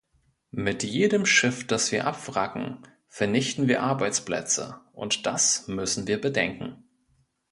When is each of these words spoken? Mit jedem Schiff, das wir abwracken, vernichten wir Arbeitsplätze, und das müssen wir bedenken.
Mit 0.55 0.81
jedem 0.81 1.27
Schiff, 1.27 1.67
das 1.67 1.91
wir 1.91 2.07
abwracken, 2.07 2.79
vernichten 3.07 3.67
wir 3.67 3.83
Arbeitsplätze, 3.83 4.81
und 4.93 5.27
das 5.27 5.67
müssen 5.67 6.07
wir 6.07 6.19
bedenken. 6.19 6.83